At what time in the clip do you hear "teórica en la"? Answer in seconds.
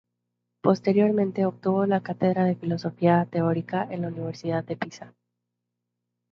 3.29-4.07